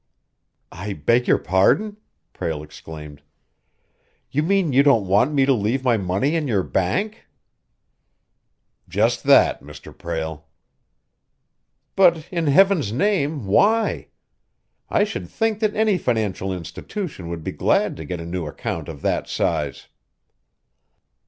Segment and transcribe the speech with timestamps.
[0.71, 1.97] "I beg your pardon!"
[2.33, 3.21] Prale exclaimed.
[4.31, 7.27] "You mean you don't want me to leave my money in your bank?"
[8.89, 9.95] "Just that, Mr.
[9.95, 10.47] Prale."
[11.95, 14.07] "But in Heaven's name, why?
[14.89, 18.89] I should think that any financial institution would be glad to get a new account
[18.89, 19.87] of that size."